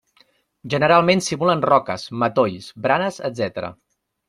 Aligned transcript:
Generalment 0.73 1.21
simulen 1.25 1.61
roques, 1.67 2.07
matolls, 2.23 2.73
baranes, 2.87 3.23
etcètera. 3.31 3.73